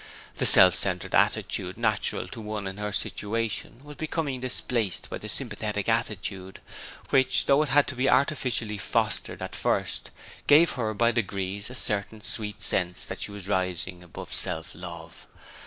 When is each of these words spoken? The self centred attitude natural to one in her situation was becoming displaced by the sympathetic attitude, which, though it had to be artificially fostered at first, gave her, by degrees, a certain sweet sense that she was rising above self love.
The 0.37 0.47
self 0.47 0.73
centred 0.73 1.13
attitude 1.13 1.77
natural 1.77 2.27
to 2.29 2.41
one 2.41 2.65
in 2.65 2.77
her 2.77 2.91
situation 2.91 3.83
was 3.83 3.97
becoming 3.97 4.41
displaced 4.41 5.11
by 5.11 5.19
the 5.19 5.29
sympathetic 5.29 5.87
attitude, 5.87 6.59
which, 7.11 7.45
though 7.45 7.61
it 7.61 7.69
had 7.69 7.85
to 7.89 7.95
be 7.95 8.09
artificially 8.09 8.79
fostered 8.79 9.43
at 9.43 9.53
first, 9.53 10.09
gave 10.47 10.71
her, 10.71 10.95
by 10.95 11.11
degrees, 11.11 11.69
a 11.69 11.75
certain 11.75 12.21
sweet 12.21 12.63
sense 12.63 13.05
that 13.05 13.19
she 13.19 13.29
was 13.31 13.47
rising 13.47 14.01
above 14.01 14.33
self 14.33 14.73
love. 14.73 15.27